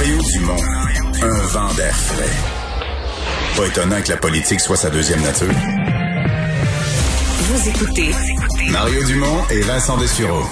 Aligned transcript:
Mario 0.00 0.16
Dumont, 0.32 0.56
un 1.20 1.46
vent 1.48 1.74
d'air 1.74 1.94
frais. 1.94 3.54
Pas 3.54 3.66
étonnant 3.66 4.00
que 4.00 4.08
la 4.08 4.16
politique 4.16 4.58
soit 4.58 4.78
sa 4.78 4.88
deuxième 4.88 5.20
nature. 5.20 5.52
Vous 7.40 7.68
écoutez 7.68 8.10
Mario 8.70 9.04
Dumont 9.04 9.42
et 9.50 9.60
Vincent 9.60 9.98
Dessureau. 9.98 10.42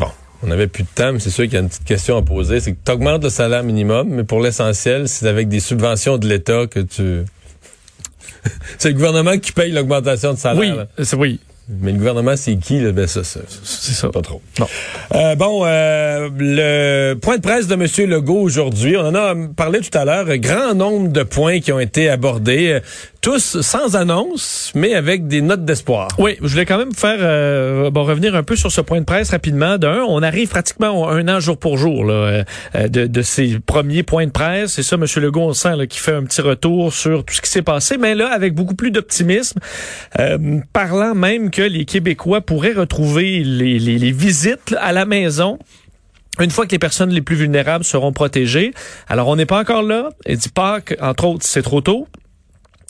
Bon, 0.00 0.08
on 0.42 0.48
n'avait 0.48 0.66
plus 0.66 0.82
de 0.82 0.88
temps, 0.92 1.12
mais 1.12 1.20
c'est 1.20 1.30
sûr 1.30 1.44
qu'il 1.44 1.52
y 1.52 1.56
a 1.58 1.60
une 1.60 1.68
petite 1.68 1.84
question 1.84 2.16
à 2.16 2.22
poser. 2.22 2.58
C'est 2.58 2.72
que 2.72 2.78
tu 2.84 2.90
augmentes 2.90 3.22
le 3.22 3.30
salaire 3.30 3.62
minimum, 3.62 4.08
mais 4.08 4.24
pour 4.24 4.40
l'essentiel, 4.40 5.08
c'est 5.08 5.28
avec 5.28 5.46
des 5.46 5.60
subventions 5.60 6.18
de 6.18 6.26
l'État 6.26 6.66
que 6.66 6.80
tu... 6.80 7.20
c'est 8.78 8.88
le 8.88 8.94
gouvernement 8.94 9.38
qui 9.38 9.52
paye 9.52 9.70
l'augmentation 9.70 10.32
de 10.32 10.38
salaire. 10.38 10.86
Oui, 10.98 11.04
c'est 11.04 11.16
oui. 11.16 11.38
Mais 11.80 11.92
le 11.92 11.98
gouvernement, 11.98 12.36
c'est 12.36 12.56
qui? 12.56 12.80
Là? 12.80 12.90
Ben, 12.90 13.06
ça, 13.06 13.22
ça, 13.22 13.40
C'est 13.62 13.92
ça. 13.92 14.08
pas 14.08 14.22
trop. 14.22 14.42
Non. 14.58 14.66
Euh, 15.14 15.34
bon, 15.36 15.62
euh, 15.64 16.28
le 16.36 17.14
point 17.14 17.36
de 17.36 17.42
presse 17.42 17.68
de 17.68 17.74
M. 17.74 17.86
Legault 18.10 18.40
aujourd'hui, 18.40 18.96
on 18.96 19.06
en 19.06 19.14
a 19.14 19.34
parlé 19.56 19.80
tout 19.80 19.96
à 19.96 20.04
l'heure, 20.04 20.26
grand 20.38 20.74
nombre 20.74 21.08
de 21.08 21.22
points 21.22 21.60
qui 21.60 21.72
ont 21.72 21.78
été 21.80 22.08
abordés, 22.08 22.80
tous 23.20 23.60
sans 23.60 23.96
annonce, 23.96 24.72
mais 24.74 24.94
avec 24.94 25.26
des 25.26 25.42
notes 25.42 25.64
d'espoir. 25.64 26.08
Oui, 26.18 26.36
je 26.40 26.48
voulais 26.48 26.64
quand 26.64 26.78
même 26.78 26.94
faire 26.94 27.18
euh, 27.20 27.90
revenir 27.94 28.34
un 28.34 28.42
peu 28.42 28.56
sur 28.56 28.72
ce 28.72 28.80
point 28.80 29.00
de 29.00 29.04
presse 29.04 29.30
rapidement. 29.30 29.76
D'un, 29.78 30.02
on 30.08 30.22
arrive 30.22 30.48
pratiquement 30.48 31.08
un 31.08 31.28
an 31.28 31.40
jour 31.40 31.58
pour 31.58 31.76
jour 31.76 32.04
là, 32.04 32.44
euh, 32.74 32.88
de, 32.88 33.06
de 33.06 33.22
ces 33.22 33.58
premiers 33.58 34.02
points 34.02 34.26
de 34.26 34.30
presse. 34.30 34.72
C'est 34.72 34.82
ça, 34.82 34.96
M. 34.96 35.04
Legault, 35.16 35.42
on 35.42 35.52
sent 35.52 35.86
qui 35.88 35.98
fait 35.98 36.14
un 36.14 36.24
petit 36.24 36.40
retour 36.40 36.92
sur 36.92 37.24
tout 37.24 37.34
ce 37.34 37.40
qui 37.40 37.50
s'est 37.50 37.62
passé, 37.62 37.98
mais 37.98 38.14
là 38.14 38.32
avec 38.32 38.54
beaucoup 38.54 38.74
plus 38.74 38.90
d'optimisme, 38.90 39.60
euh, 40.18 40.60
parlant 40.72 41.14
même 41.14 41.50
que 41.50 41.62
les 41.62 41.84
Québécois 41.84 42.40
pourraient 42.40 42.72
retrouver 42.72 43.42
les, 43.44 43.78
les, 43.78 43.98
les 43.98 44.12
visites 44.12 44.74
à 44.80 44.92
la 44.92 45.04
maison. 45.04 45.58
Une 46.38 46.50
fois 46.50 46.64
que 46.64 46.70
les 46.70 46.78
personnes 46.78 47.10
les 47.10 47.20
plus 47.20 47.36
vulnérables 47.36 47.84
seront 47.84 48.12
protégées. 48.12 48.72
Alors, 49.08 49.28
on 49.28 49.36
n'est 49.36 49.46
pas 49.46 49.60
encore 49.60 49.82
là. 49.82 50.08
Il 50.26 50.38
dit 50.38 50.48
pas 50.48 50.80
que, 50.80 50.94
entre 51.02 51.24
autres, 51.24 51.44
c'est 51.44 51.60
trop 51.60 51.82
tôt. 51.82 52.08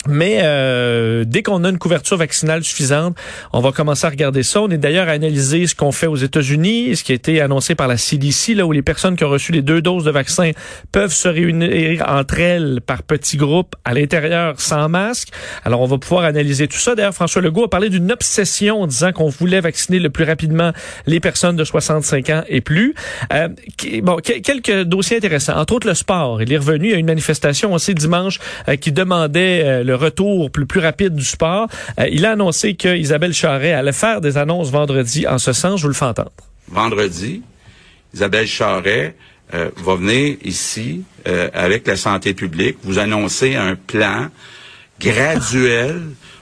Mais 0.07 0.39
euh, 0.41 1.23
dès 1.27 1.43
qu'on 1.43 1.63
a 1.63 1.69
une 1.69 1.77
couverture 1.77 2.17
vaccinale 2.17 2.63
suffisante, 2.63 3.15
on 3.53 3.61
va 3.61 3.71
commencer 3.71 4.07
à 4.07 4.09
regarder 4.09 4.41
ça. 4.41 4.61
On 4.61 4.69
est 4.69 4.77
d'ailleurs 4.79 5.07
à 5.07 5.11
analyser 5.11 5.67
ce 5.67 5.75
qu'on 5.75 5.91
fait 5.91 6.07
aux 6.07 6.15
États-Unis, 6.15 6.95
ce 6.95 7.03
qui 7.03 7.11
a 7.11 7.15
été 7.15 7.39
annoncé 7.39 7.75
par 7.75 7.87
la 7.87 7.97
CDC, 7.97 8.55
là 8.55 8.65
où 8.65 8.71
les 8.71 8.81
personnes 8.81 9.15
qui 9.15 9.23
ont 9.23 9.29
reçu 9.29 9.51
les 9.51 9.61
deux 9.61 9.81
doses 9.81 10.03
de 10.03 10.09
vaccin 10.11 10.51
peuvent 10.91 11.13
se 11.13 11.27
réunir 11.27 12.03
entre 12.07 12.39
elles 12.39 12.79
par 12.85 13.03
petits 13.03 13.37
groupes 13.37 13.75
à 13.85 13.93
l'intérieur 13.93 14.59
sans 14.59 14.89
masque. 14.89 15.29
Alors 15.65 15.81
on 15.81 15.85
va 15.87 15.99
pouvoir 15.99 16.23
analyser 16.23 16.67
tout 16.67 16.79
ça. 16.79 16.95
D'ailleurs, 16.95 17.13
François 17.13 17.41
Legault 17.43 17.65
a 17.65 17.69
parlé 17.69 17.89
d'une 17.89 18.11
obsession 18.11 18.81
en 18.81 18.87
disant 18.87 19.11
qu'on 19.11 19.29
voulait 19.29 19.61
vacciner 19.61 19.99
le 19.99 20.09
plus 20.09 20.23
rapidement 20.23 20.71
les 21.05 21.19
personnes 21.19 21.55
de 21.55 21.63
65 21.63 22.29
ans 22.31 22.43
et 22.49 22.61
plus. 22.61 22.95
Euh, 23.33 23.49
bon, 24.01 24.15
que- 24.15 24.39
quelques 24.39 24.81
dossiers 24.83 25.17
intéressants. 25.17 25.57
Entre 25.57 25.73
autres, 25.73 25.87
le 25.87 25.93
sport. 25.93 26.41
Il 26.41 26.51
est 26.51 26.57
revenu 26.57 26.93
à 26.93 26.97
une 26.97 27.05
manifestation 27.05 27.73
aussi 27.73 27.93
dimanche 27.93 28.39
euh, 28.67 28.75
qui 28.77 28.91
demandait 28.91 29.61
euh, 29.63 29.83
retour 29.95 30.51
plus, 30.51 30.65
plus 30.65 30.79
rapide 30.79 31.15
du 31.15 31.25
sport. 31.25 31.67
Euh, 31.99 32.07
il 32.11 32.25
a 32.25 32.31
annoncé 32.31 32.75
que 32.75 32.95
Isabelle 32.95 33.33
Charret 33.33 33.73
allait 33.73 33.91
faire 33.91 34.21
des 34.21 34.37
annonces 34.37 34.71
vendredi 34.71 35.27
en 35.27 35.37
ce 35.37 35.53
sens. 35.53 35.79
Je 35.79 35.83
vous 35.83 35.89
le 35.89 35.93
fais 35.93 36.05
entendre. 36.05 36.31
vendredi, 36.67 37.41
Isabelle 38.13 38.47
Charret 38.47 39.15
euh, 39.53 39.69
va 39.77 39.95
venir 39.95 40.37
ici 40.43 41.03
euh, 41.27 41.49
avec 41.53 41.87
la 41.87 41.95
santé 41.95 42.33
publique, 42.33 42.77
vous 42.83 42.99
annoncer 42.99 43.55
un 43.55 43.75
plan 43.75 44.27
graduel 44.99 46.01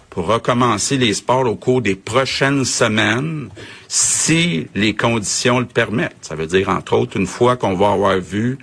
pour 0.09 0.27
recommencer 0.27 0.97
les 0.97 1.13
sports 1.13 1.45
au 1.45 1.55
cours 1.55 1.81
des 1.81 1.95
prochaines 1.95 2.65
semaines, 2.65 3.49
si 3.87 4.67
les 4.75 4.95
conditions 4.95 5.59
le 5.59 5.65
permettent. 5.65 6.17
Ça 6.21 6.35
veut 6.35 6.47
dire, 6.47 6.69
entre 6.69 6.93
autres, 6.93 7.17
une 7.17 7.27
fois 7.27 7.57
qu'on 7.57 7.75
va 7.75 7.91
avoir 7.91 8.19
vu 8.19 8.57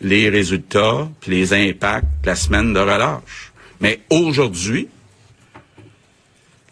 les 0.00 0.28
résultats 0.28 1.08
puis 1.20 1.30
les 1.30 1.52
impacts 1.52 2.06
de 2.22 2.26
la 2.26 2.36
semaine 2.36 2.72
de 2.72 2.80
relâche. 2.80 3.52
Mais 3.80 4.00
aujourd'hui, 4.10 4.88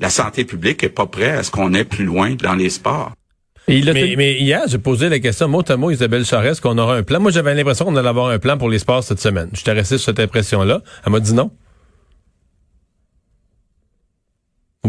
la 0.01 0.11
santé 0.11 0.45
publique 0.45 0.83
est 0.83 0.89
pas 0.89 1.07
prête 1.07 1.39
à 1.39 1.43
ce 1.43 1.51
qu'on 1.51 1.73
aille 1.75 1.85
plus 1.85 2.05
loin 2.05 2.35
dans 2.35 2.55
les 2.55 2.71
sports. 2.71 3.13
Et 3.69 3.79
il 3.79 3.89
a 3.89 3.95
Mais, 3.95 4.03
tenu- 4.03 4.17
mais 4.17 4.39
hier, 4.41 4.63
j'ai 4.67 4.79
posé 4.79 5.09
la 5.09 5.19
question 5.21 5.49
mot 5.49 5.63
à 5.67 5.77
mot, 5.77 5.91
Isabelle 5.91 6.25
Charest, 6.27 6.61
qu'on 6.61 6.77
aura 6.77 6.97
un 6.97 7.03
plan? 7.03 7.21
Moi, 7.21 7.31
j'avais 7.31 7.55
l'impression 7.55 7.87
qu'on 7.87 7.97
allait 7.97 8.09
avoir 8.09 8.29
un 8.29 8.39
plan 8.39 8.59
pour 8.59 8.69
les 8.69 8.79
sports 8.79 9.03
cette 9.05 9.21
semaine. 9.21 9.49
J'étais 9.55 9.73
resté 9.73 9.97
sur 9.97 10.07
cette 10.07 10.21
impression-là. 10.21 10.83
Elle 11.07 11.13
m'a 11.13 11.21
dit 11.21 11.33
non. 11.33 11.51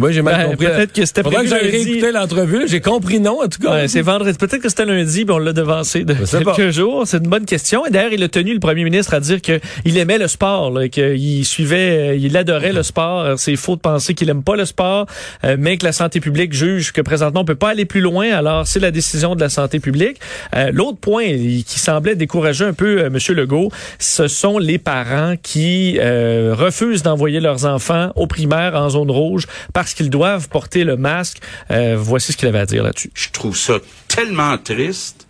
J'ai 0.09 0.21
mal 0.21 0.35
Ben, 0.35 0.49
compris. 0.51 0.65
peut-être 0.67 0.91
que 0.93 1.05
c'était 1.05 1.23
que 1.23 1.29
lundi. 1.29 1.53
réécouter 1.53 2.11
l'entrevue. 2.11 2.67
J'ai 2.67 2.81
compris 2.81 3.19
non, 3.21 3.41
en 3.41 3.47
tout 3.47 3.61
cas. 3.61 3.71
Ouais, 3.71 3.87
c'est 3.87 4.01
vendredi. 4.01 4.37
Peut-être 4.37 4.61
que 4.61 4.67
c'était 4.67 4.85
lundi, 4.85 5.23
puis 5.23 5.33
on 5.33 5.37
l'a 5.37 5.53
devancé 5.53 6.03
de 6.03 6.13
quelques 6.13 6.43
pas. 6.43 6.71
jours. 6.71 7.03
C'est 7.05 7.17
une 7.17 7.29
bonne 7.29 7.45
question. 7.45 7.85
Et 7.85 7.91
d'ailleurs, 7.91 8.11
il 8.11 8.21
a 8.21 8.27
tenu 8.27 8.53
le 8.53 8.59
premier 8.59 8.83
ministre 8.83 9.13
à 9.13 9.21
dire 9.21 9.39
qu'il 9.41 9.97
aimait 9.97 10.17
le 10.17 10.27
sport, 10.27 10.69
là, 10.71 10.89
qu'il 10.89 11.45
suivait, 11.45 12.09
euh, 12.09 12.15
il 12.15 12.35
adorait 12.35 12.73
le 12.73 12.83
sport. 12.83 13.39
C'est 13.39 13.55
faux 13.55 13.77
de 13.77 13.81
penser 13.81 14.13
qu'il 14.13 14.29
aime 14.29 14.43
pas 14.43 14.57
le 14.57 14.65
sport, 14.65 15.05
euh, 15.45 15.55
mais 15.57 15.77
que 15.77 15.85
la 15.85 15.93
santé 15.93 16.19
publique 16.19 16.51
juge 16.53 16.91
que 16.91 17.01
présentement 17.01 17.41
on 17.41 17.45
peut 17.45 17.55
pas 17.55 17.69
aller 17.69 17.85
plus 17.85 18.01
loin. 18.01 18.31
Alors, 18.33 18.67
c'est 18.67 18.79
la 18.81 18.91
décision 18.91 19.33
de 19.35 19.39
la 19.39 19.49
santé 19.49 19.79
publique. 19.79 20.17
Euh, 20.55 20.71
L'autre 20.73 20.97
point 20.99 21.23
qui 21.25 21.79
semblait 21.79 22.15
décourager 22.15 22.65
un 22.65 22.73
peu 22.73 23.07
Monsieur 23.09 23.33
Legault, 23.33 23.71
ce 23.99 24.27
sont 24.27 24.57
les 24.57 24.77
parents 24.77 25.35
qui 25.41 25.97
euh, 26.01 26.53
refusent 26.53 27.01
d'envoyer 27.03 27.39
leurs 27.39 27.65
enfants 27.65 28.11
aux 28.15 28.27
primaires 28.27 28.75
en 28.75 28.89
zone 28.89 29.09
rouge 29.09 29.45
parce 29.73 29.84
qu'ils 29.93 30.09
doivent 30.09 30.49
porter 30.49 30.83
le 30.83 30.97
masque. 30.97 31.39
Euh, 31.71 31.95
voici 31.97 32.31
ce 32.31 32.37
qu'il 32.37 32.47
avait 32.47 32.59
à 32.59 32.65
dire 32.65 32.83
là-dessus. 32.83 33.11
Je 33.13 33.29
trouve 33.29 33.57
ça 33.57 33.75
tellement 34.07 34.57
triste 34.57 35.27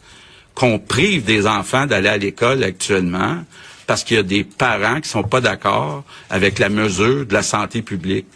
qu'on 0.53 0.79
prive 0.79 1.25
des 1.25 1.47
enfants 1.47 1.85
d'aller 1.85 2.09
à 2.09 2.17
l'école 2.17 2.63
actuellement 2.63 3.43
parce 3.87 4.03
qu'il 4.03 4.17
y 4.17 4.19
a 4.19 4.23
des 4.23 4.43
parents 4.43 5.01
qui 5.01 5.09
sont 5.09 5.23
pas 5.23 5.41
d'accord 5.41 6.03
avec 6.29 6.59
la 6.59 6.69
mesure 6.69 7.25
de 7.25 7.33
la 7.33 7.43
santé 7.43 7.81
publique. 7.81 8.27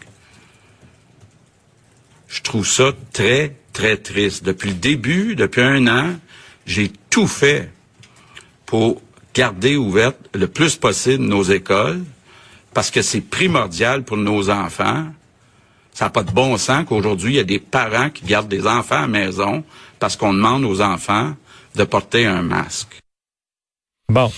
Je 2.28 2.42
trouve 2.42 2.68
ça 2.68 2.92
très, 3.14 3.56
très 3.74 3.98
triste. 3.98 4.44
Depuis 4.44 4.70
le 4.70 4.76
début, 4.76 5.36
depuis 5.36 5.62
un 5.62 5.88
an, 5.88 6.16
j'ai 6.66 6.92
tout 7.10 7.28
fait 7.28 7.72
pour 8.66 9.02
garder 9.34 9.76
ouvertes 9.76 10.20
le 10.34 10.48
plus 10.48 10.76
possible 10.76 11.24
nos 11.24 11.44
écoles 11.44 12.04
parce 12.74 12.92
que 12.92 13.02
c'est 13.02 13.22
primordial 13.22 14.04
pour 14.04 14.18
nos 14.18 14.50
enfants. 14.50 15.08
Ça 16.00 16.06
n'a 16.06 16.12
pas 16.12 16.24
de 16.24 16.32
bon 16.32 16.58
sens 16.58 16.86
qu'aujourd'hui, 16.88 17.34
il 17.34 17.36
y 17.36 17.40
a 17.40 17.44
des 17.44 17.60
parents 17.60 18.10
qui 18.10 18.24
gardent 18.24 18.48
des 18.48 18.66
enfants 18.66 19.00
à 19.00 19.02
la 19.02 19.08
maison 19.08 19.66
parce 20.00 20.16
qu'on 20.16 20.34
demande 20.34 20.64
aux 20.64 20.80
enfants 20.80 21.34
de 21.76 21.84
porter 21.84 22.26
un 22.26 22.42
masque. 22.42 23.02
Bon. 24.08 24.32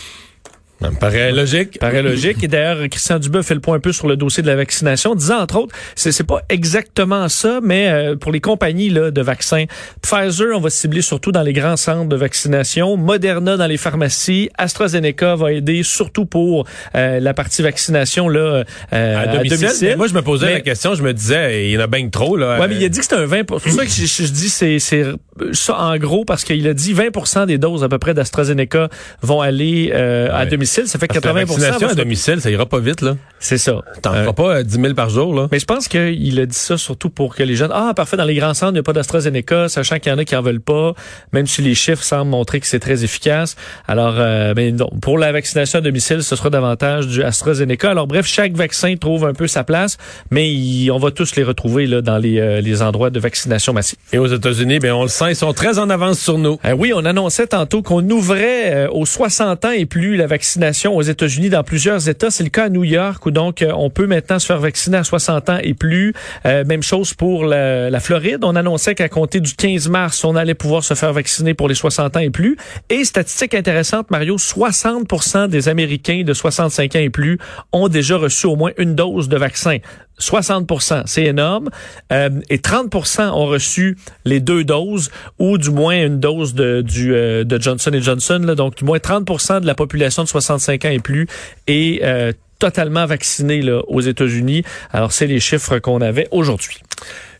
Ça 0.81 0.89
me 0.89 0.95
paraît 0.95 1.31
logique. 1.31 1.79
Paraît 1.79 2.01
logique. 2.01 2.43
Et 2.43 2.47
d'ailleurs, 2.47 2.79
Christian 2.89 3.19
Dubé 3.19 3.43
fait 3.43 3.53
le 3.53 3.59
point 3.59 3.75
un 3.75 3.79
peu 3.79 3.91
sur 3.91 4.07
le 4.07 4.15
dossier 4.15 4.41
de 4.41 4.47
la 4.47 4.55
vaccination, 4.55 5.13
disant 5.15 5.39
entre 5.39 5.57
autres, 5.57 5.75
c'est, 5.95 6.11
c'est 6.11 6.23
pas 6.23 6.41
exactement 6.49 7.29
ça, 7.29 7.59
mais 7.61 7.89
euh, 7.89 8.15
pour 8.15 8.31
les 8.31 8.39
compagnies 8.39 8.89
là, 8.89 9.11
de 9.11 9.21
vaccins, 9.21 9.65
Pfizer, 10.01 10.47
on 10.55 10.59
va 10.59 10.69
cibler 10.71 11.01
surtout 11.01 11.31
dans 11.31 11.43
les 11.43 11.53
grands 11.53 11.77
centres 11.77 12.09
de 12.09 12.15
vaccination, 12.15 12.97
Moderna 12.97 13.57
dans 13.57 13.67
les 13.67 13.77
pharmacies, 13.77 14.49
AstraZeneca 14.57 15.35
va 15.35 15.53
aider 15.53 15.83
surtout 15.83 16.25
pour 16.25 16.65
euh, 16.95 17.19
la 17.19 17.33
partie 17.33 17.61
vaccination 17.61 18.27
là, 18.27 18.63
euh, 18.93 19.23
À 19.23 19.27
domicile. 19.27 19.69
Mais 19.89 19.95
moi, 19.95 20.07
je 20.07 20.13
me 20.13 20.21
posais 20.21 20.47
Mais- 20.47 20.53
la 20.53 20.61
question, 20.61 20.95
je 20.95 21.03
me 21.03 21.13
disais, 21.13 21.67
il 21.67 21.71
y 21.71 21.77
en 21.77 21.81
a 21.81 21.87
bien 21.87 22.09
trop, 22.09 22.35
là. 22.37 22.59
Ouais, 22.59 22.67
mais 22.67 22.75
il 22.75 22.83
a 22.85 22.89
dit 22.89 22.97
que 22.99 23.05
c'était 23.05 23.17
un 23.17 23.25
20 23.25 23.37
C'est 23.37 23.45
pour 23.45 23.61
ça 23.61 23.85
que 23.85 23.91
je, 23.91 24.05
je 24.05 24.31
dis 24.31 24.49
c'est 24.49 24.79
c'est 24.79 25.05
ça 25.53 25.77
en 25.79 25.97
gros 25.97 26.25
parce 26.25 26.43
qu'il 26.43 26.67
a 26.67 26.73
dit 26.73 26.93
20 26.93 27.45
des 27.45 27.57
doses 27.57 27.83
à 27.83 27.89
peu 27.89 27.97
près 27.97 28.13
d'AstraZeneca 28.13 28.89
vont 29.21 29.41
aller 29.41 29.91
euh, 29.93 30.29
à 30.31 30.41
Ouais. 30.41 30.47
domicile. 30.47 30.87
Ça 30.87 30.99
fait 30.99 31.07
Parce 31.07 31.19
que 31.19 31.25
la 31.27 31.33
80 31.41 31.89
à 31.91 31.95
domicile, 31.95 32.41
ça 32.41 32.49
ira 32.51 32.65
pas 32.65 32.79
vite, 32.79 33.01
là. 33.01 33.15
C'est 33.39 33.57
ça. 33.57 33.75
T'en 34.01 34.13
Euh, 34.13 34.23
feras 34.23 34.33
pas 34.33 34.55
euh, 34.57 34.63
10 34.63 34.79
000 34.81 34.93
par 34.93 35.09
jour, 35.09 35.33
là. 35.33 35.47
mais 35.51 35.59
je 35.59 35.65
pense 35.65 35.87
qu'il 35.87 36.39
a 36.39 36.45
dit 36.45 36.55
ça 36.57 36.77
surtout 36.77 37.09
pour 37.09 37.35
que 37.35 37.43
les 37.43 37.55
jeunes, 37.55 37.71
ah, 37.73 37.93
parfait, 37.95 38.17
dans 38.17 38.25
les 38.25 38.35
grands 38.35 38.53
centres, 38.53 38.71
il 38.71 38.75
n'y 38.75 38.79
a 38.79 38.83
pas 38.83 38.93
d'AstraZeneca, 38.93 39.69
sachant 39.69 39.99
qu'il 39.99 40.11
y 40.11 40.15
en 40.15 40.17
a 40.17 40.25
qui 40.25 40.35
en 40.35 40.41
veulent 40.41 40.59
pas, 40.61 40.93
même 41.33 41.47
si 41.47 41.61
les 41.61 41.75
chiffres 41.75 42.03
semblent 42.03 42.29
montrer 42.31 42.59
que 42.59 42.67
c'est 42.67 42.79
très 42.79 43.03
efficace. 43.03 43.55
Alors, 43.87 44.15
euh, 44.17 44.53
ben 44.53 44.75
non, 44.75 44.89
pour 45.01 45.17
la 45.17 45.31
vaccination 45.31 45.79
à 45.79 45.81
domicile, 45.81 46.23
ce 46.23 46.35
sera 46.35 46.49
davantage 46.49 47.07
du 47.07 47.23
AstraZeneca. 47.23 47.89
Alors, 47.91 48.07
bref, 48.07 48.25
chaque 48.27 48.53
vaccin 48.53 48.95
trouve 48.95 49.25
un 49.25 49.33
peu 49.33 49.47
sa 49.47 49.63
place, 49.63 49.97
mais 50.29 50.51
il- 50.51 50.91
on 50.91 50.97
va 50.99 51.11
tous 51.11 51.35
les 51.35 51.43
retrouver 51.43 51.87
là, 51.87 52.01
dans 52.01 52.17
les, 52.17 52.39
euh, 52.39 52.61
les 52.61 52.81
endroits 52.81 53.09
de 53.09 53.19
vaccination 53.19 53.73
massive. 53.73 53.97
Et 54.13 54.17
aux 54.17 54.27
États-Unis, 54.27 54.79
ben 54.79 54.91
on 54.93 55.03
le 55.03 55.09
sent, 55.09 55.30
ils 55.31 55.35
sont 55.35 55.53
très 55.53 55.79
en 55.79 55.89
avance 55.89 56.19
sur 56.19 56.37
nous. 56.37 56.59
Euh, 56.65 56.73
oui, 56.73 56.91
on 56.93 57.05
annonçait 57.05 57.47
tantôt 57.47 57.81
qu'on 57.81 58.07
ouvrait 58.09 58.73
euh, 58.73 58.87
aux 58.91 59.05
60 59.05 59.65
ans 59.65 59.71
et 59.71 59.85
plus 59.85 60.17
la 60.17 60.27
vaccination 60.27 60.95
aux 60.95 61.01
États-Unis 61.01 61.49
dans 61.49 61.63
plusieurs 61.63 62.09
États. 62.09 62.29
C'est 62.29 62.43
le 62.43 62.49
cas 62.49 62.65
à 62.65 62.69
New 62.69 62.83
York 62.83 63.25
où 63.25 63.31
donc 63.31 63.61
euh, 63.61 63.71
on 63.75 63.89
peut 63.89 64.07
maintenant 64.07 64.39
se 64.39 64.45
faire 64.45 64.59
vacciner 64.59 64.97
à 64.97 65.03
60 65.03 65.49
ans 65.49 65.57
et 65.63 65.73
plus. 65.73 66.13
Euh, 66.45 66.65
même 66.65 66.83
chose 66.83 67.13
pour 67.13 67.45
la, 67.45 67.89
la 67.89 67.99
Floride. 67.99 68.43
On 68.43 68.55
annonçait 68.55 68.93
qu'à 68.93 69.09
compter 69.09 69.39
du 69.39 69.53
15 69.55 69.87
mars, 69.87 70.23
on 70.23 70.35
allait 70.35 70.53
pouvoir 70.53 70.83
se 70.83 70.93
faire 70.93 71.13
vacciner 71.13 71.53
pour 71.53 71.69
les 71.69 71.75
60 71.75 72.17
ans 72.17 72.19
et 72.19 72.29
plus. 72.29 72.57
Et 72.89 73.05
statistique 73.05 73.53
intéressante, 73.53 74.11
Mario, 74.11 74.35
60% 74.35 75.47
des 75.47 75.69
Américains 75.69 76.23
de 76.25 76.33
65 76.33 76.95
ans 76.95 76.99
et 76.99 77.09
plus 77.09 77.37
ont 77.71 77.87
déjà 77.87 78.17
reçu 78.17 78.47
au 78.47 78.55
moins 78.57 78.71
une 78.77 78.95
dose 78.95 79.29
de 79.29 79.37
vaccin. 79.37 79.77
60% 80.21 81.03
c'est 81.05 81.23
énorme. 81.23 81.69
Euh, 82.11 82.29
et 82.49 82.57
30% 82.57 83.29
ont 83.29 83.45
reçu 83.45 83.97
les 84.25 84.39
deux 84.39 84.63
doses 84.63 85.11
ou 85.39 85.57
du 85.57 85.71
moins 85.71 86.05
une 86.05 86.19
dose 86.19 86.53
de, 86.53 86.81
du, 86.81 87.13
euh, 87.13 87.43
de 87.43 87.59
Johnson 87.61 87.91
Johnson. 87.99 88.41
Là, 88.43 88.55
donc, 88.55 88.75
du 88.75 88.85
moins 88.85 88.97
30% 88.97 89.61
de 89.61 89.65
la 89.65 89.75
population 89.75 90.23
de 90.23 90.27
65 90.27 90.85
ans 90.85 90.89
et 90.89 90.99
plus 90.99 91.27
est 91.67 92.03
euh, 92.03 92.31
totalement 92.59 93.05
vaccinée 93.05 93.61
là, 93.61 93.81
aux 93.87 94.01
États-Unis. 94.01 94.63
Alors, 94.91 95.11
c'est 95.11 95.27
les 95.27 95.39
chiffres 95.39 95.79
qu'on 95.79 96.01
avait 96.01 96.27
aujourd'hui. 96.31 96.77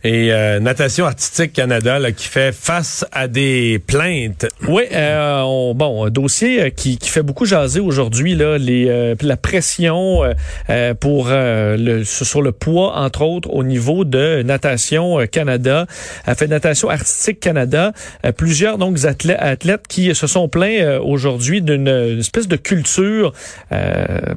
Et 0.03 0.33
euh, 0.33 0.59
Natation 0.59 1.05
Artistique 1.05 1.53
Canada 1.53 1.99
là, 1.99 2.11
qui 2.11 2.27
fait 2.27 2.51
face 2.51 3.05
à 3.11 3.27
des 3.27 3.79
plaintes. 3.85 4.47
Oui, 4.67 4.83
euh, 4.91 5.73
bon, 5.75 6.05
un 6.05 6.09
dossier 6.09 6.61
euh, 6.61 6.69
qui, 6.69 6.97
qui 6.97 7.09
fait 7.09 7.21
beaucoup 7.21 7.45
jaser 7.45 7.79
aujourd'hui 7.79 8.35
là, 8.35 8.57
les 8.57 8.87
euh, 8.89 9.13
la 9.21 9.37
pression 9.37 10.23
euh, 10.69 10.93
pour 10.95 11.27
le 11.29 12.03
sur 12.03 12.41
le 12.41 12.51
poids 12.51 12.97
entre 12.97 13.21
autres 13.21 13.51
au 13.51 13.63
niveau 13.63 14.03
de 14.03 14.41
Natation 14.41 15.19
Canada, 15.31 15.85
a 16.25 16.33
fait 16.35 16.47
Natation 16.47 16.89
Artistique 16.89 17.39
Canada, 17.39 17.93
plusieurs 18.37 18.77
donc 18.79 19.05
athlètes, 19.05 19.37
athlètes 19.39 19.87
qui 19.87 20.15
se 20.15 20.25
sont 20.25 20.49
plaints 20.49 20.99
aujourd'hui 21.03 21.61
d'une 21.61 21.87
espèce 22.19 22.47
de 22.47 22.55
culture 22.55 23.33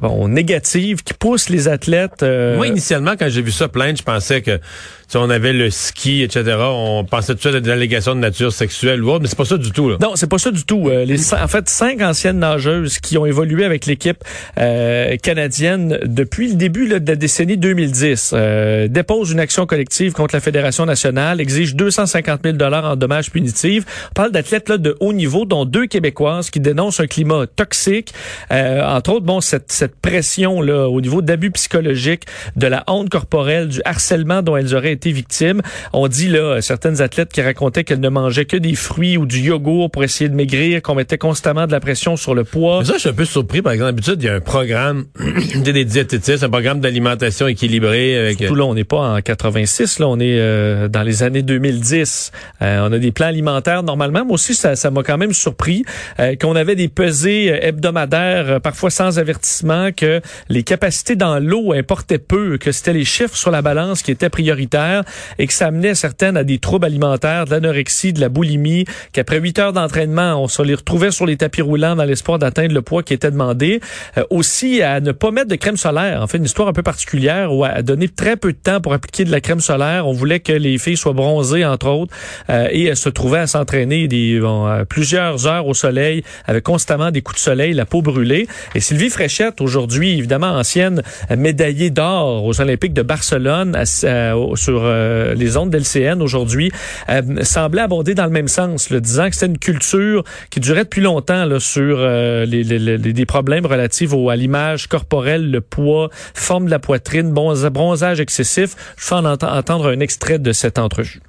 bon 0.01 0.27
négative 0.27 1.03
qui 1.03 1.13
pousse 1.13 1.49
les 1.49 1.67
athlètes. 1.67 2.21
Moi 2.21 2.67
initialement 2.67 3.13
quand 3.17 3.29
j'ai 3.29 3.41
vu 3.41 3.51
ça 3.51 3.67
plainte, 3.67 3.97
je 3.97 4.03
pensais 4.03 4.41
que 4.41 4.59
si 5.07 5.17
on 5.17 5.29
avait 5.29 5.53
le 5.57 5.69
ski, 5.69 6.23
etc., 6.23 6.57
on 6.59 7.03
pensait 7.03 7.33
tout 7.33 7.35
de 7.35 7.41
suite 7.41 7.55
à 7.55 7.59
des 7.59 7.69
allégations 7.69 8.15
de 8.15 8.19
nature 8.19 8.51
sexuelle 8.51 9.03
ou 9.03 9.09
autre, 9.09 9.21
mais 9.21 9.27
c'est 9.27 9.37
pas 9.37 9.45
ça 9.45 9.57
du 9.57 9.71
tout. 9.71 9.89
Là. 9.89 9.97
Non, 10.01 10.15
c'est 10.15 10.29
pas 10.29 10.37
ça 10.37 10.51
du 10.51 10.63
tout. 10.63 10.89
Euh, 10.89 11.05
les, 11.05 11.33
en 11.33 11.47
fait, 11.47 11.69
cinq 11.69 12.01
anciennes 12.01 12.39
nageuses 12.39 12.99
qui 12.99 13.17
ont 13.17 13.25
évolué 13.25 13.65
avec 13.65 13.85
l'équipe 13.85 14.23
euh, 14.57 15.17
canadienne 15.17 15.99
depuis 16.05 16.49
le 16.49 16.55
début 16.55 16.87
là, 16.87 16.99
de 16.99 17.07
la 17.07 17.15
décennie 17.15 17.57
2010 17.57 18.31
euh, 18.33 18.87
déposent 18.87 19.31
une 19.31 19.39
action 19.39 19.65
collective 19.65 20.13
contre 20.13 20.35
la 20.35 20.41
Fédération 20.41 20.85
nationale, 20.85 21.41
exigent 21.41 21.75
250 21.75 22.41
000 22.43 22.57
dollars 22.57 22.85
en 22.85 22.95
dommages 22.95 23.31
punitifs. 23.31 23.85
On 24.11 24.13
parle 24.13 24.31
d'athlètes 24.31 24.69
là 24.69 24.77
de 24.77 24.95
haut 24.99 25.13
niveau, 25.13 25.45
dont 25.45 25.65
deux 25.65 25.87
québécoises 25.87 26.49
qui 26.49 26.59
dénoncent 26.59 26.99
un 26.99 27.07
climat 27.07 27.45
toxique, 27.47 28.13
euh, 28.51 28.83
entre 28.83 29.13
autres, 29.13 29.25
bon, 29.25 29.41
cette, 29.41 29.71
cette 29.71 29.95
pression 29.95 30.61
là 30.61 30.87
au 30.89 31.01
niveau 31.01 31.21
d'abus 31.21 31.51
psychologiques, 31.51 32.25
de 32.55 32.67
la 32.67 32.83
honte 32.87 33.09
corporelle, 33.09 33.67
du 33.67 33.81
harcèlement 33.85 34.41
dont 34.41 34.57
elles 34.57 34.75
auraient 34.75 34.91
été 34.91 35.11
victimes. 35.11 35.44
On 35.93 36.07
dit 36.07 36.27
là 36.27 36.61
certaines 36.61 37.01
athlètes 37.01 37.31
qui 37.31 37.41
racontaient 37.41 37.83
qu'elles 37.83 37.99
ne 37.99 38.09
mangeaient 38.09 38.45
que 38.45 38.57
des 38.57 38.75
fruits 38.75 39.17
ou 39.17 39.25
du 39.25 39.39
yogourt 39.39 39.89
pour 39.91 40.03
essayer 40.03 40.29
de 40.29 40.35
maigrir, 40.35 40.81
qu'on 40.81 40.95
mettait 40.95 41.17
constamment 41.17 41.67
de 41.67 41.71
la 41.71 41.79
pression 41.79 42.15
sur 42.15 42.35
le 42.35 42.43
poids. 42.43 42.79
Mais 42.79 42.85
ça, 42.85 42.93
je 42.93 42.99
suis 42.99 43.09
un 43.09 43.13
peu 43.13 43.25
surpris. 43.25 43.61
Par 43.61 43.73
exemple, 43.73 43.91
d'habitude, 43.91 44.21
il 44.21 44.25
y 44.25 44.29
a 44.29 44.35
un 44.35 44.39
programme 44.39 45.05
des 45.55 45.85
diététistes, 45.85 46.43
un 46.43 46.49
programme 46.49 46.79
d'alimentation 46.79 47.47
équilibrée. 47.47 48.17
Avec... 48.17 48.39
Surtout 48.39 48.55
là, 48.55 48.65
on 48.65 48.73
n'est 48.73 48.83
pas 48.83 49.15
en 49.15 49.21
86, 49.21 49.99
là, 49.99 50.07
on 50.07 50.19
est 50.19 50.39
euh, 50.39 50.87
dans 50.87 51.03
les 51.03 51.23
années 51.23 51.41
2010. 51.41 52.31
Euh, 52.61 52.87
on 52.87 52.91
a 52.91 52.99
des 52.99 53.11
plans 53.11 53.27
alimentaires 53.27 53.83
normalement. 53.83 54.25
Moi 54.25 54.35
aussi, 54.35 54.55
ça, 54.55 54.75
ça 54.75 54.91
m'a 54.91 55.03
quand 55.03 55.17
même 55.17 55.33
surpris 55.33 55.85
euh, 56.19 56.35
qu'on 56.35 56.55
avait 56.55 56.75
des 56.75 56.87
pesées 56.87 57.47
hebdomadaires, 57.61 58.61
parfois 58.61 58.89
sans 58.89 59.19
avertissement, 59.19 59.91
que 59.91 60.21
les 60.49 60.63
capacités 60.63 61.15
dans 61.15 61.39
l'eau 61.39 61.73
importaient 61.73 62.17
peu, 62.17 62.57
que 62.57 62.71
c'était 62.71 62.93
les 62.93 63.05
chiffres 63.05 63.35
sur 63.35 63.51
la 63.51 63.61
balance 63.61 64.01
qui 64.01 64.11
étaient 64.11 64.29
prioritaires 64.29 65.03
et 65.39 65.47
que 65.47 65.53
ça 65.53 65.67
amenait 65.67 65.95
certaines 65.95 66.37
à 66.37 66.43
des 66.43 66.59
troubles 66.59 66.85
alimentaires, 66.85 67.45
de 67.45 67.51
l'anorexie, 67.51 68.13
de 68.13 68.21
la 68.21 68.29
boulimie, 68.29 68.85
qu'après 69.11 69.39
huit 69.39 69.59
heures 69.59 69.73
d'entraînement, 69.73 70.41
on 70.41 70.47
se 70.47 70.61
les 70.61 70.75
retrouvait 70.75 71.11
sur 71.11 71.25
les 71.25 71.37
tapis 71.37 71.61
roulants 71.61 71.95
dans 71.95 72.03
l'espoir 72.03 72.39
d'atteindre 72.39 72.73
le 72.73 72.81
poids 72.81 73.03
qui 73.03 73.13
était 73.13 73.31
demandé. 73.31 73.79
Euh, 74.17 74.23
aussi 74.29 74.81
à 74.81 74.99
ne 74.99 75.11
pas 75.11 75.31
mettre 75.31 75.47
de 75.47 75.55
crème 75.55 75.77
solaire. 75.77 76.21
En 76.21 76.27
fait, 76.27 76.37
une 76.37 76.45
histoire 76.45 76.67
un 76.67 76.73
peu 76.73 76.83
particulière 76.83 77.53
où 77.53 77.63
à 77.63 77.81
donner 77.81 78.07
très 78.07 78.35
peu 78.35 78.51
de 78.51 78.57
temps 78.57 78.81
pour 78.81 78.93
appliquer 78.93 79.23
de 79.23 79.31
la 79.31 79.41
crème 79.41 79.59
solaire. 79.59 80.07
On 80.07 80.13
voulait 80.13 80.39
que 80.39 80.53
les 80.53 80.77
filles 80.77 80.97
soient 80.97 81.13
bronzées, 81.13 81.65
entre 81.65 81.87
autres, 81.87 82.15
euh, 82.49 82.67
et 82.71 82.85
elles 82.85 82.97
se 82.97 83.09
trouvaient 83.09 83.39
à 83.39 83.47
s'entraîner 83.47 84.07
des 84.07 84.41
plusieurs 84.89 85.47
heures 85.47 85.67
au 85.67 85.73
soleil 85.73 86.23
avec 86.45 86.63
constamment 86.63 87.11
des 87.11 87.21
coups 87.21 87.37
de 87.39 87.43
soleil, 87.43 87.73
la 87.73 87.85
peau 87.85 88.01
brûlée. 88.01 88.47
Et 88.73 88.79
Sylvie 88.79 89.09
Fréchette, 89.09 89.61
aujourd'hui, 89.61 90.17
évidemment 90.17 90.51
ancienne 90.51 91.01
médaillée 91.35 91.89
d'or 91.89 92.45
aux 92.45 92.61
Olympiques 92.61 92.93
de 92.93 93.01
Barcelone, 93.01 93.75
à, 93.75 93.85
sur 93.85 94.81
euh, 94.83 95.24
les 95.33 95.57
ondes 95.57 95.69
d'LCN 95.69 96.21
aujourd'hui 96.21 96.71
euh, 97.09 97.43
semblait 97.43 97.81
aborder 97.81 98.15
dans 98.15 98.25
le 98.25 98.31
même 98.31 98.47
sens, 98.47 98.89
le 98.89 99.01
disant 99.01 99.29
que 99.29 99.35
c'était 99.35 99.47
une 99.47 99.57
culture 99.57 100.23
qui 100.49 100.59
durait 100.59 100.83
depuis 100.83 101.01
longtemps 101.01 101.47
sur 101.59 101.97
euh, 101.99 102.45
les, 102.45 103.25
problèmes 103.25 103.65
relatifs 103.65 104.13
à 104.13 104.35
l'image 104.35 104.87
corporelle, 104.87 105.49
le 105.49 105.61
poids, 105.61 106.09
forme 106.33 106.65
de 106.65 106.71
la 106.71 106.79
poitrine, 106.79 107.33
bronzage 107.33 108.19
excessif. 108.19 108.75
Je 108.97 109.09
vais 109.09 109.15
en 109.15 109.25
entendre 109.25 109.89
un 109.89 109.99
extrait 109.99 110.39
de 110.39 110.51
cette 110.51 110.77
entrevue. 110.77 111.21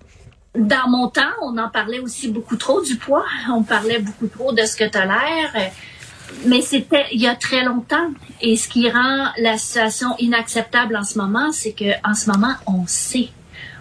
Dans 0.54 0.88
mon 0.88 1.08
temps, 1.08 1.22
on 1.42 1.56
en 1.58 1.68
parlait 1.68 2.00
aussi 2.00 2.28
beaucoup 2.28 2.56
trop 2.56 2.82
du 2.82 2.96
poids. 2.96 3.24
On 3.52 3.62
parlait 3.62 3.98
beaucoup 3.98 4.26
trop 4.26 4.52
de 4.52 4.62
ce 4.62 4.76
que 4.76 4.88
tu 4.88 4.96
as 4.96 5.06
l'air 5.06 5.70
mais 6.44 6.60
c'était 6.60 7.04
il 7.12 7.20
y 7.20 7.26
a 7.26 7.34
très 7.34 7.64
longtemps. 7.64 8.10
Et 8.40 8.56
ce 8.56 8.68
qui 8.68 8.90
rend 8.90 9.28
la 9.38 9.58
situation 9.58 10.08
inacceptable 10.18 10.96
en 10.96 11.04
ce 11.04 11.18
moment, 11.18 11.52
c'est 11.52 11.72
que 11.72 11.92
en 12.04 12.14
ce 12.14 12.30
moment, 12.30 12.54
on 12.66 12.86
sait. 12.86 13.28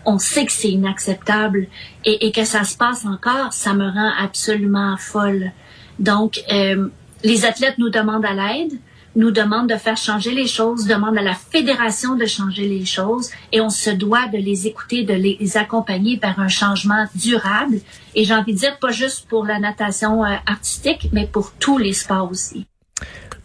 On 0.06 0.19
sait 0.19 0.46
que 0.46 0.52
c'est 0.52 0.69
inacceptable 0.69 1.68
et, 2.04 2.31
que 2.31 2.46
ça 2.46 2.63
se 2.63 2.78
passe 2.78 3.06
encore, 3.06 3.54
ça 3.54 3.74
me 3.74 3.86
rend 3.86 4.12
absolument 4.19 4.96
folle. 4.98 5.52
Donc, 6.00 6.44
euh, 6.52 6.88
les 7.24 7.46
athlètes 7.46 7.78
nous 7.78 7.90
demandent 7.90 8.25
à 8.25 8.34
l'aide 8.34 8.74
nous 9.16 9.31
demande 9.31 9.69
de 9.69 9.75
faire 9.75 9.98
changer 9.98 10.31
les 10.31 10.48
choses, 10.48 10.88
demande 10.88 11.18
à 11.18 11.22
la 11.22 11.34
fédération 11.34 12.16
de 12.16 12.25
changer 12.25 12.68
les 12.68 12.86
choses 12.86 13.30
et 13.52 13.62
on 13.62 13.69
se 13.69 13.90
doit 13.90 14.28
de 14.28 14.38
les 14.38 14.68
écouter, 14.68 15.04
de 15.04 15.13
les 15.13 15.57
accompagner 15.57 16.19
vers 16.22 16.40
un 16.40 16.48
changement 16.48 17.06
durable. 17.16 17.78
Et 18.13 18.25
j'ai 18.25 18.34
envie 18.34 18.54
de 18.54 18.60
dire 18.60 18.78
pas 18.78 18.92
juste 18.92 19.28
pour 19.30 19.46
la 19.46 19.60
natation 19.60 20.24
euh, 20.25 20.36
artistique, 20.46 21.10
mais 21.13 21.28
pour 21.28 21.54
tous 21.54 21.78
les 21.78 21.94
sports 21.94 22.30
aussi. 22.30 22.68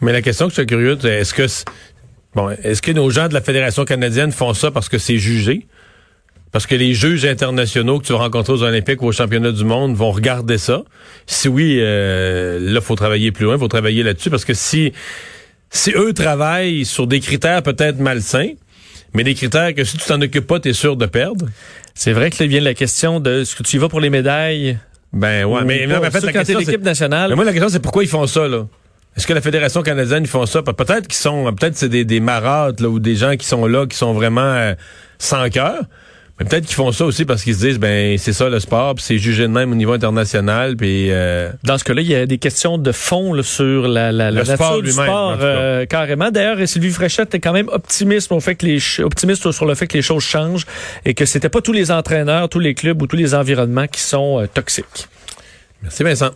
Mais 0.00 0.12
la 0.12 0.22
question 0.22 0.46
que 0.46 0.54
je 0.54 0.60
suis 0.60 0.66
curieux, 0.66 0.98
est-ce 1.04 1.34
que 1.34 1.46
bon, 2.34 2.50
est-ce 2.50 2.82
que 2.82 2.92
nos 2.92 3.10
gens 3.10 3.28
de 3.28 3.34
la 3.34 3.40
fédération 3.40 3.84
canadienne 3.84 4.32
font 4.32 4.54
ça 4.54 4.70
parce 4.70 4.88
que 4.88 4.98
c'est 4.98 5.18
jugé? 5.18 5.68
Parce 6.52 6.66
que 6.66 6.74
les 6.74 6.94
juges 6.94 7.24
internationaux 7.24 8.00
que 8.00 8.06
tu 8.06 8.12
vas 8.12 8.18
rencontrer 8.18 8.52
aux 8.52 8.62
Olympiques 8.62 9.02
ou 9.02 9.06
aux 9.06 9.12
championnats 9.12 9.52
du 9.52 9.64
monde 9.64 9.94
vont 9.94 10.10
regarder 10.10 10.58
ça. 10.58 10.82
Si 11.26 11.48
oui, 11.48 11.78
euh, 11.78 12.58
là, 12.60 12.80
faut 12.80 12.96
travailler 12.96 13.30
plus 13.30 13.44
loin, 13.44 13.56
faut 13.56 13.68
travailler 13.68 14.02
là-dessus. 14.02 14.30
Parce 14.30 14.44
que 14.44 14.54
si 14.54 14.92
si 15.70 15.92
eux 15.92 16.12
travaillent 16.12 16.84
sur 16.84 17.06
des 17.06 17.20
critères 17.20 17.62
peut-être 17.62 17.98
malsains, 17.98 18.50
mais 19.14 19.24
des 19.24 19.34
critères 19.34 19.74
que 19.74 19.84
si 19.84 19.96
tu 19.96 20.04
t'en 20.04 20.20
occupes 20.20 20.46
pas, 20.46 20.60
tu 20.60 20.70
es 20.70 20.72
sûr 20.72 20.96
de 20.96 21.06
perdre. 21.06 21.46
C'est 21.94 22.12
vrai 22.12 22.30
que 22.30 22.42
là 22.42 22.48
vient 22.48 22.60
la 22.60 22.74
question 22.74 23.20
de 23.20 23.44
ce 23.44 23.54
que 23.54 23.62
tu 23.62 23.76
y 23.76 23.78
vas 23.78 23.88
pour 23.88 24.00
les 24.00 24.10
médailles? 24.10 24.78
Ben 25.12 25.44
ouais, 25.44 25.62
mais, 25.64 25.86
mais, 25.86 25.96
en 25.96 26.10
fait, 26.10 26.20
la 26.20 26.32
question, 26.32 26.58
l'équipe 26.58 26.82
nationale. 26.82 27.30
Mais 27.30 27.36
moi, 27.36 27.44
la 27.44 27.52
question, 27.52 27.68
c'est 27.68 27.80
pourquoi 27.80 28.04
ils 28.04 28.08
font 28.08 28.26
ça, 28.26 28.46
là? 28.46 28.66
Est-ce 29.16 29.26
que 29.26 29.32
la 29.32 29.40
Fédération 29.40 29.82
canadienne, 29.82 30.22
ils 30.22 30.28
font 30.28 30.46
ça? 30.46 30.62
Peut-être 30.62 31.08
qu'ils 31.08 31.14
sont, 31.14 31.52
peut-être 31.52 31.76
c'est 31.76 31.88
des, 31.88 32.04
des 32.04 32.20
marâtres, 32.20 32.80
là, 32.82 32.88
ou 32.88 33.00
des 33.00 33.16
gens 33.16 33.36
qui 33.36 33.44
sont 33.46 33.66
là, 33.66 33.86
qui 33.86 33.96
sont 33.96 34.12
vraiment 34.12 34.40
euh, 34.40 34.74
sans 35.18 35.48
cœur. 35.50 35.82
Mais 36.40 36.46
peut-être 36.46 36.64
qu'ils 36.64 36.74
font 36.74 36.90
ça 36.90 37.04
aussi 37.04 37.26
parce 37.26 37.44
qu'ils 37.44 37.54
se 37.54 37.66
disent 37.66 37.78
ben 37.78 38.16
c'est 38.16 38.32
ça 38.32 38.48
le 38.48 38.58
sport, 38.60 38.94
puis 38.94 39.04
c'est 39.04 39.18
jugé 39.18 39.42
de 39.42 39.48
même 39.48 39.72
au 39.72 39.74
niveau 39.74 39.92
international, 39.92 40.74
puis 40.74 41.10
euh, 41.10 41.50
dans 41.64 41.76
ce 41.76 41.84
cas-là, 41.84 42.00
il 42.00 42.08
y 42.08 42.14
a 42.14 42.24
des 42.24 42.38
questions 42.38 42.78
de 42.78 42.92
fond 42.92 43.34
là, 43.34 43.42
sur 43.42 43.86
la, 43.86 44.10
la, 44.10 44.30
la 44.30 44.44
nature 44.44 44.82
du 44.82 44.90
sport 44.90 45.36
euh, 45.40 45.84
carrément. 45.84 46.30
D'ailleurs, 46.30 46.56
Sylvie 46.66 46.90
Fréchette 46.90 47.34
est 47.34 47.40
quand 47.40 47.52
même 47.52 47.68
optimiste 47.68 48.32
au 48.32 48.40
fait 48.40 48.54
que 48.54 48.64
les 48.64 48.80
optimiste 49.00 49.50
sur 49.52 49.66
le 49.66 49.74
fait 49.74 49.86
que 49.86 49.98
les 49.98 50.02
choses 50.02 50.24
changent 50.24 50.64
et 51.04 51.12
que 51.12 51.26
c'était 51.26 51.50
pas 51.50 51.60
tous 51.60 51.72
les 51.72 51.90
entraîneurs, 51.90 52.48
tous 52.48 52.58
les 52.58 52.72
clubs 52.72 53.00
ou 53.02 53.06
tous 53.06 53.16
les 53.16 53.34
environnements 53.34 53.86
qui 53.86 54.00
sont 54.00 54.40
euh, 54.40 54.46
toxiques. 54.46 55.08
Merci 55.82 56.02
Vincent. 56.02 56.30